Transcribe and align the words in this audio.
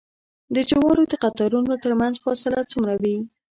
د 0.53 0.55
جوارو 0.69 1.03
د 1.11 1.13
قطارونو 1.23 1.73
ترمنځ 1.83 2.15
فاصله 2.23 2.59
څومره 2.71 2.93
وي؟ 3.01 3.17